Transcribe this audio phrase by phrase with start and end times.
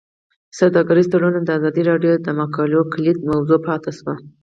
[0.59, 4.15] سوداګریز تړونونه د ازادي راډیو د مقالو کلیدي موضوع پاتې شوی.